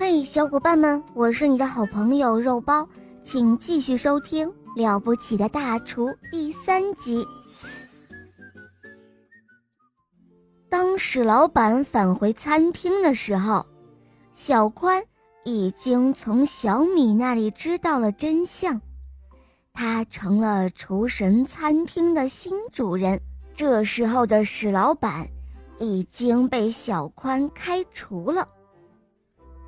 [0.00, 2.88] 嘿，小伙伴们，我是你的好朋友肉包，
[3.20, 7.26] 请继续收听《了不起的大厨》第三集。
[10.68, 13.66] 当史老板返回餐厅的时候，
[14.32, 15.02] 小宽
[15.44, 18.80] 已经从小米那里知道了真相，
[19.72, 23.20] 他成了厨神餐厅的新主人。
[23.52, 25.28] 这时候的史老板
[25.80, 28.48] 已经被小宽开除了。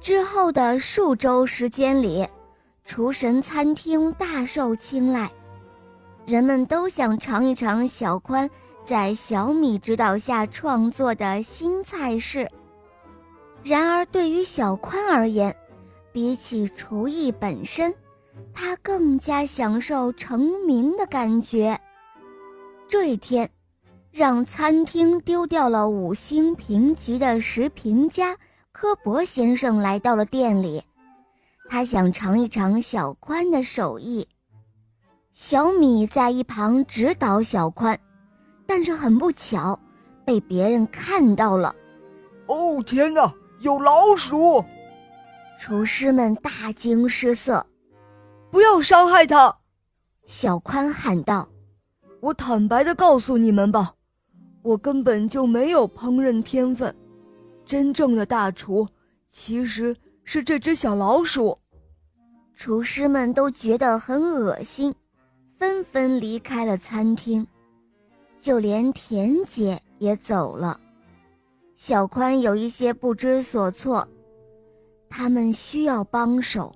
[0.00, 2.26] 之后的数周时间里，
[2.86, 5.30] 厨神餐厅大受青睐，
[6.24, 8.48] 人们都想尝一尝小宽
[8.82, 12.50] 在小米指导下创作的新菜式。
[13.62, 15.54] 然而，对于小宽而言，
[16.12, 17.94] 比起厨艺本身，
[18.54, 21.78] 他更加享受成名的感觉。
[22.88, 23.50] 这一天，
[24.10, 28.34] 让餐厅丢掉了五星评级的食评家。
[28.72, 30.82] 科博先生来到了店里，
[31.68, 34.26] 他想尝一尝小宽的手艺。
[35.32, 37.98] 小米在一旁指导小宽，
[38.66, 39.78] 但是很不巧，
[40.24, 41.74] 被别人看到了。
[42.46, 44.64] 哦天哪，有老鼠！
[45.58, 47.66] 厨师们大惊失色。
[48.50, 49.58] 不要伤害他！
[50.26, 51.48] 小宽喊道
[52.20, 53.94] ：“我坦白的告诉你们吧，
[54.62, 56.94] 我根本就没有烹饪天分。”
[57.70, 58.88] 真正的大厨
[59.28, 61.56] 其实是这只小老鼠。
[62.52, 64.92] 厨师们都觉得很恶心，
[65.56, 67.46] 纷纷离开了餐厅，
[68.40, 70.80] 就连田姐也走了。
[71.76, 74.08] 小宽有一些不知所措，
[75.08, 76.74] 他们需要帮手。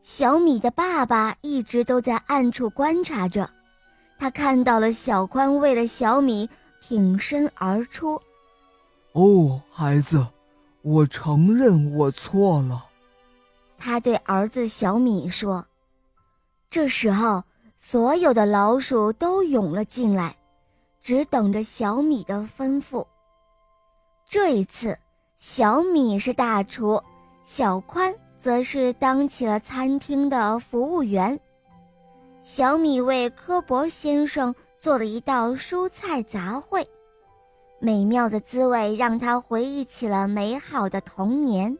[0.00, 3.50] 小米的爸爸一直都在暗处观察着，
[4.18, 6.48] 他看到了小宽为了小米
[6.80, 8.18] 挺身而出。
[9.12, 10.24] 哦，孩子，
[10.82, 12.86] 我承认我错了。
[13.76, 15.66] 他对儿子小米说。
[16.68, 17.42] 这时候，
[17.76, 20.36] 所有的老鼠都涌了进来，
[21.00, 23.04] 只等着小米的吩咐。
[24.28, 24.96] 这一次，
[25.36, 27.02] 小米是大厨，
[27.44, 31.40] 小宽则是当起了餐厅的服务员。
[32.42, 36.86] 小米为科博先生做了一道蔬菜杂烩。
[37.82, 41.78] 美妙的滋味让他回忆起了美好的童年。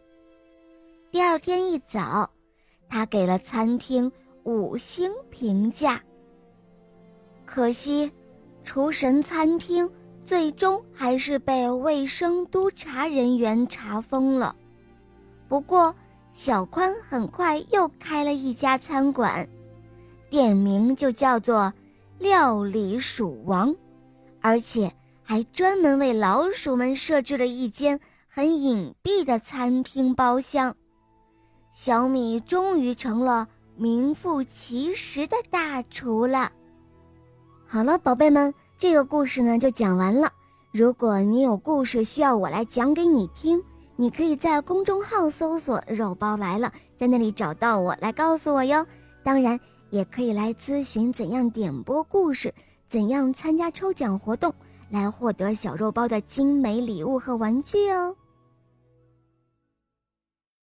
[1.11, 2.31] 第二天一早，
[2.89, 4.11] 他给了餐厅
[4.43, 6.01] 五星评价。
[7.45, 8.11] 可惜，
[8.65, 9.91] 厨神餐厅
[10.25, 14.57] 最终还是被卫生督察人员查封了。
[15.49, 15.95] 不过，
[16.33, 19.47] 小宽很快又开了一家餐馆，
[20.31, 21.71] 店名就叫做
[22.19, 23.77] “料理鼠王”，
[24.41, 24.91] 而且。
[25.31, 30.75] 还专门为老鼠们设置了一间很隐蔽的餐厅包厢，
[31.71, 33.47] 小米终于成了
[33.77, 36.51] 名副其实的大厨了。
[37.65, 40.33] 好了，宝贝们，这个故事呢就讲完了。
[40.73, 43.63] 如果你有故事需要我来讲给你听，
[43.95, 48.85] 你可以在公众号搜索“肉包来了”，在那里找到我来告诉我哟。
[49.23, 49.61] 当然，
[49.91, 52.53] 也可以来咨询怎样点播故事，
[52.89, 54.53] 怎样参加抽奖活动。
[54.91, 58.17] 来获得小肉包的精美礼物和玩具哦！